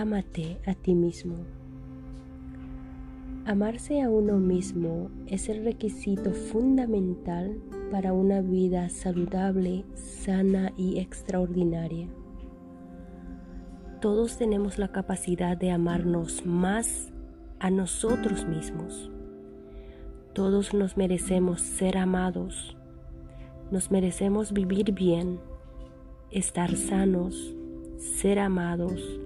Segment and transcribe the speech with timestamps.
[0.00, 1.36] ámate a ti mismo.
[3.46, 7.60] Amarse a uno mismo es el requisito fundamental
[7.90, 12.08] para una vida saludable, sana y extraordinaria.
[14.00, 17.12] Todos tenemos la capacidad de amarnos más
[17.58, 19.10] a nosotros mismos.
[20.34, 22.76] Todos nos merecemos ser amados.
[23.70, 25.40] Nos merecemos vivir bien,
[26.30, 27.54] estar sanos,
[27.96, 29.20] ser amados,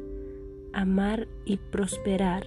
[0.73, 2.47] amar y prosperar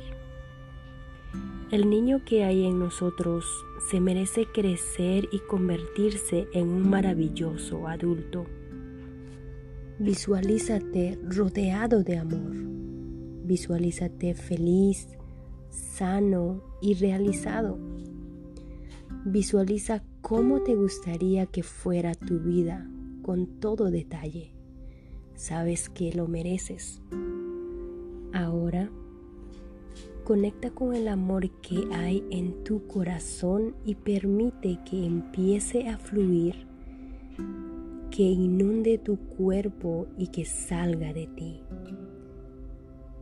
[1.73, 3.45] el niño que hay en nosotros
[3.89, 8.45] se merece crecer y convertirse en un maravilloso adulto.
[9.97, 12.53] Visualízate rodeado de amor.
[13.45, 15.17] Visualízate feliz,
[15.71, 17.79] sano y realizado.
[19.25, 22.87] Visualiza cómo te gustaría que fuera tu vida
[23.23, 24.51] con todo detalle.
[25.33, 27.01] Sabes que lo mereces.
[28.33, 28.89] Ahora
[30.23, 36.65] Conecta con el amor que hay en tu corazón y permite que empiece a fluir,
[38.09, 41.61] que inunde tu cuerpo y que salga de ti.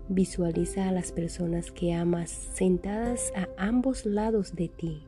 [0.09, 5.01] Visualiza a las personas que amas sentadas a ambos lados de ti.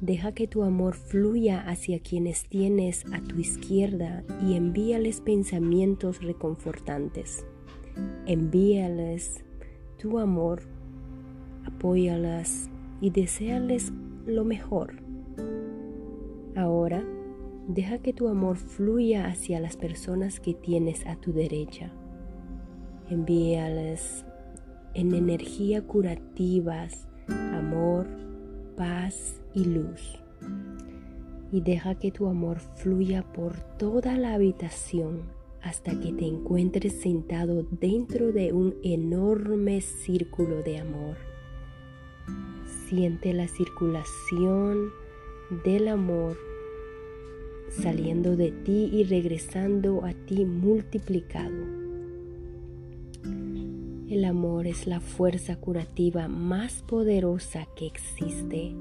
[0.00, 7.46] Deja que tu amor fluya hacia quienes tienes a tu izquierda y envíales pensamientos reconfortantes.
[8.26, 9.44] Envíales
[9.98, 10.62] tu amor,
[11.66, 13.92] apóyalas y deséales
[14.26, 15.02] lo mejor.
[16.56, 17.04] Ahora,
[17.68, 21.92] deja que tu amor fluya hacia las personas que tienes a tu derecha.
[23.10, 24.24] Envíales
[24.94, 28.06] en energía curativas, amor,
[28.76, 30.22] paz y luz.
[31.52, 37.66] Y deja que tu amor fluya por toda la habitación hasta que te encuentres sentado
[37.70, 41.16] dentro de un enorme círculo de amor.
[42.86, 44.90] Siente la circulación
[45.64, 46.36] del amor
[47.70, 51.64] saliendo de ti y regresando a ti multiplicado.
[54.10, 58.74] El amor es la fuerza curativa más poderosa que existe.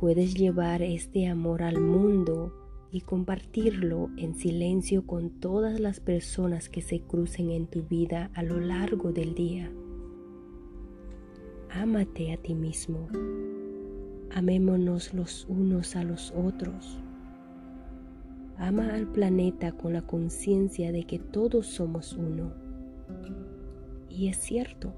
[0.00, 6.80] Puedes llevar este amor al mundo y compartirlo en silencio con todas las personas que
[6.80, 9.70] se crucen en tu vida a lo largo del día.
[11.70, 13.08] Ámate a ti mismo.
[14.34, 16.98] Amémonos los unos a los otros.
[18.56, 22.52] Ama al planeta con la conciencia de que todos somos uno.
[24.08, 24.92] Y es cierto,